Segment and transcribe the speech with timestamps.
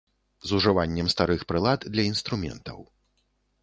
[0.51, 2.79] З ужываннем старых прылад для інструментаў.